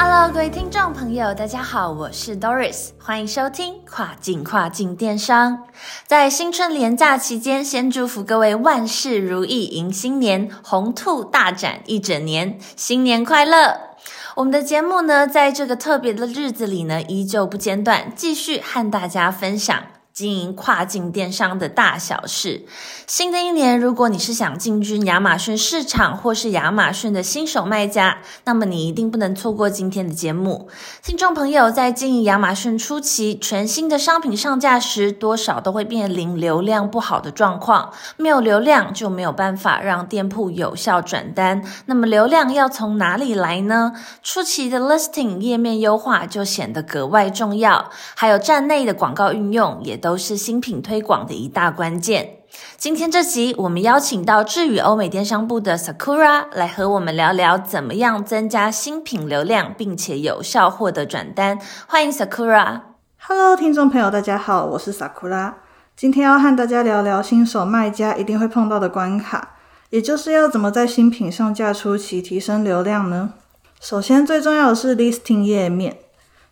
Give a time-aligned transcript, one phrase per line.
[0.00, 5.64] Hello，各位听众朋友，大家好，我是 Doris，欢迎收听跨境跨境电商。
[6.06, 13.76] 在新春连假期间，先祝福各位万事如意，迎新年，红兔大展一整年，新年快乐！
[14.36, 19.82] 我们的节目呢，在这个特别的日子里呢，依旧不间断，继续和大家分享。
[20.18, 22.64] 经营跨境电商的大小事。
[23.06, 30.68] 新的一年，如果你是想进军亚马逊市场，或是亚马逊的新手卖家，那么你一定不能错过今天的节目。
[31.04, 37.92] 听众朋友在经营亚马逊初期，全新的商品上架时，多少都会面临流量不好的状况。
[38.16, 41.62] 没有流量，就没有办法让店铺有效转单。
[41.86, 43.92] 那么流量要从哪里来呢？
[44.24, 50.07] 初期的 listing 页面优化就显得格外重要，还有站内的广告运用也都。
[50.08, 52.38] 都是新品推广的一大关键。
[52.78, 61.58] 今天这集，我们邀请到智宇欧美电商部的 Sakura 来和我们聊聊怎么样增加新品流量，并且有效获得转单。
[61.86, 62.80] 欢迎 Sakura。
[63.18, 65.52] Hello，听众朋友，大家好，我是 Sakura。
[65.94, 69.56] 今天要和大家聊聊新手卖家一定会碰到的关卡，
[69.90, 73.34] 也就是要怎么在新品上架初期提升流量呢？
[73.78, 75.98] 首先，最重要的是 listing 页面，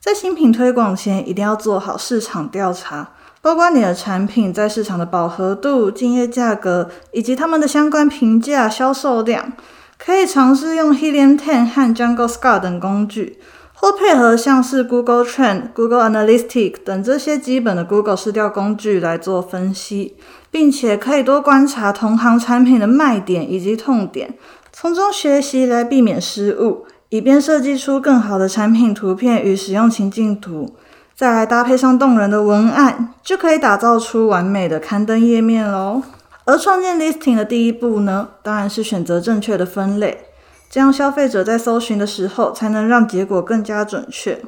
[0.00, 3.12] 在新品推广前，一定要做好市场调查。
[3.44, 9.52] 包括你的产品在市场的饱和度、竞业价格，以及他们的相关评价、销售量，
[9.98, 13.38] 可以尝试用 Helium 10和 Jungle Scout 等工具，
[13.74, 20.16] 或配合像是 Google Trend、Google Analytics 等这些基本的 Google 市调工具来做分析，
[20.50, 24.32] 并且可以多观察同行产品的卖点以及痛点，
[24.72, 30.74] 从中学习来避免失误，以便设计出更好的产品图片与使用情境图。
[31.16, 36.02] 再来搭配上动人的文案，就可以打造出完美的刊登页面喽。
[36.44, 40.26] 而创建 listing 的第一步呢，当然是选择正确的分类，
[40.68, 44.42] 这样消费者在搜寻的时候，才能让结果更加准确。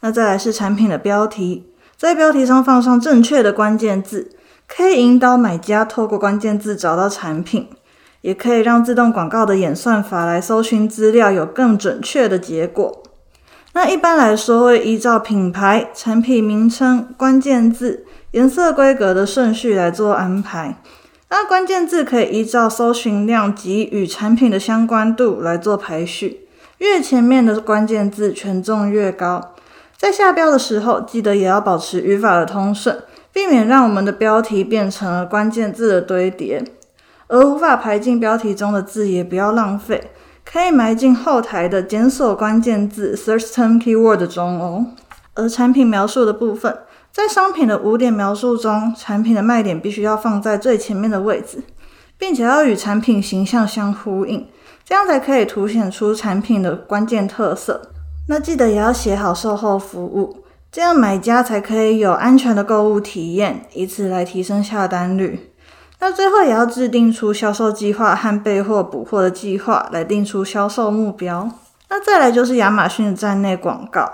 [0.00, 1.66] 那再来是产品的标题，
[1.96, 4.30] 在标题上放上正确的关键字，
[4.68, 7.68] 可以引导买家透过关键字找到产品，
[8.20, 13.02] 也可以让自动广告的演算法来搜寻资料，有更准确的结果。
[13.76, 20.80] 那一般来说，会依照品牌、产品名称、关键字、颜色规格的顺序来做安排。
[21.28, 26.46] 那关键字可以依照搜寻量及与产品的相关度来做排序，
[26.78, 29.54] 越前面的关键字权重越高。
[29.96, 33.02] 在下标的时候，记得也要保持语法的通顺，
[33.32, 36.62] 避免让我们的标题变成了关键字的堆叠，
[37.26, 40.12] 而无法排进标题中的字也不要浪费。
[40.54, 44.86] 可以埋进后台的检索关键字 （search term keyword） 中哦。
[45.34, 46.78] 而产品描述的部分，
[47.10, 51.64] 在商品的五点描述中，产品的卖点必须要放在最前面的位置，
[52.16, 54.46] 并且要与产品形象相呼应，
[54.84, 57.90] 这样才可以凸显出产品的关键特色。
[58.28, 65.50] 那记得也要写好售后服务，这样买家才可以有安全的购物体验，以此来提升下单率。
[66.04, 71.48] 那最后也要制定出销售计划和备货补货的计划，来定出销售目标。
[71.88, 74.12] 那再来就是亚马逊的站内广告。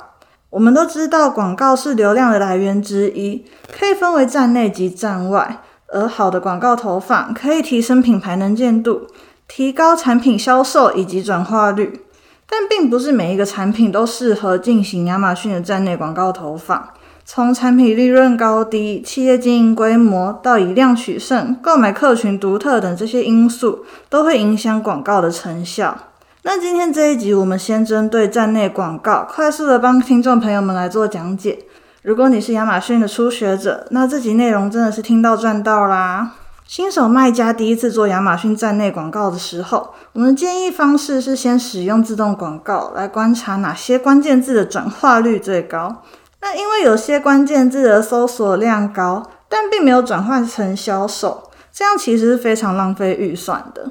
[0.50, 3.44] 我们都知道，广告是流量的来源之一，
[3.76, 5.62] 可以分为站内及站外。
[5.88, 9.08] 而好的广告投放可以提升品牌能见度，
[9.48, 12.04] 提高产品销售以及转化率。
[12.48, 16.90] 但并不是每一个产品都适合进行亚马逊的站内广告投放。
[17.32, 25.96] 从产品利润高低、企业经营规模到以量取胜、购买客群独特等这些因素，都会影响广告的成效。
[26.42, 31.60] 那今天这一集，我们先针对站内广告，快速的帮听众朋友们来做讲解。
[32.02, 36.32] 如果你是亚马逊的初学者，那这集内容真的是听到赚到啦！
[36.66, 46.02] 新手卖家第一次做亚马逊站内广告的时候，我们的建议方式是先使用自动广告来观察哪些关键字的转化率最高。
[46.42, 53.90] 那因为有些关键字的搜索量高，但并没有转换成销售，这样其实是非常浪费预算的。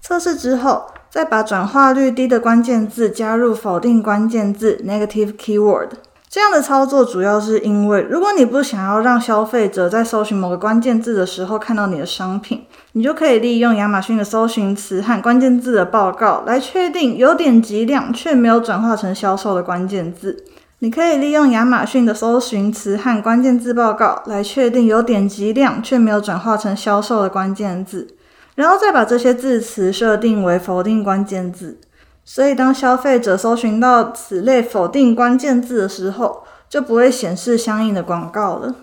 [0.00, 5.90] 测试之后，再把转化率低的关键字加入否定关键字 （negative keyword）。
[6.28, 20.44] 这样的操作主要是因为，如果你不想要让消费者在搜寻某个关键字的时候看到你的商品，你就可以利用亚马逊的搜寻词和关键字的报告来确定有点击量却没有转化成销售的关键字。
[20.82, 28.16] 你可以利用亚马逊的搜寻词和关键字报告来确定有点击量却没有转化成销售的关键字，
[28.54, 31.78] 然后再把这些字词设定为否定关键字。
[32.24, 38.74] 所以，当消费者搜寻到此类否定关键字的时候，就不会显示相应的广告了。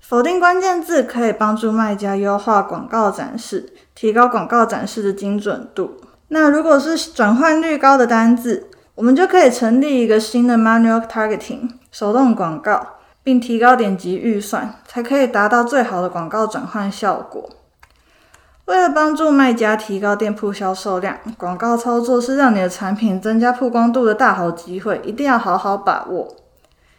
[0.00, 5.96] 否定关键字可以帮助卖家优化广告展示，提高广告展示的精准度。
[6.28, 8.68] 那如果是转换率高的单字，
[8.98, 12.84] 我们就可以成立一个新的 manual targeting 手动广告，
[13.22, 17.48] 并提高点击预算，才可以达到最好的广告转换效果。
[18.64, 26.34] 为了帮助卖家提高店铺销售量，广告操作是让你的产品增加曝光度的大好机会，一定要好好把握。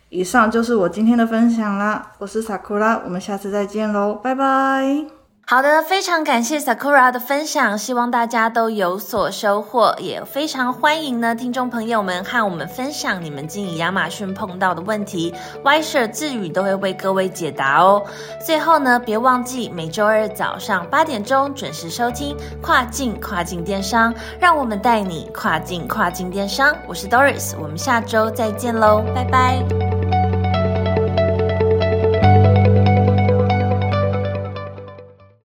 [0.08, 5.19] 以上就是我今天的分享啦，我是萨库拉，我们下次再见喽，拜拜。
[5.50, 18.06] 好的，非常感谢 Sakura 的分享，希望大家都有所收获，也非常欢迎呢听众朋友们和我们分享你们经营亚马逊碰到的问题，Y 社智宇都会为各位解答哦。
[18.46, 26.76] 最后呢，别忘记每周二早上八点钟准时收听跨境跨境电商，让我们带你跨境跨境电商。
[26.88, 29.99] 我是 Doris，我们下周再见喽，拜拜。